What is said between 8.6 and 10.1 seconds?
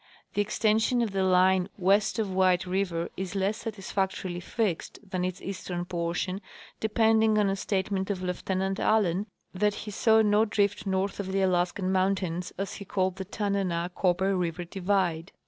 Allen that he